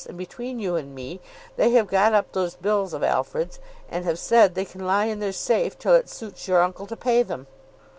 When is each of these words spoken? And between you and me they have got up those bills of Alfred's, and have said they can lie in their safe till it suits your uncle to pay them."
And 0.07 0.17
between 0.17 0.57
you 0.57 0.77
and 0.77 0.95
me 0.95 1.21
they 1.57 1.69
have 1.73 1.85
got 1.85 2.11
up 2.11 2.31
those 2.31 2.55
bills 2.55 2.91
of 2.95 3.03
Alfred's, 3.03 3.59
and 3.87 4.03
have 4.03 4.17
said 4.17 4.55
they 4.55 4.65
can 4.65 4.83
lie 4.83 5.05
in 5.05 5.19
their 5.19 5.31
safe 5.31 5.77
till 5.77 5.93
it 5.93 6.09
suits 6.09 6.47
your 6.47 6.63
uncle 6.63 6.87
to 6.87 6.97
pay 6.97 7.21
them." 7.21 7.45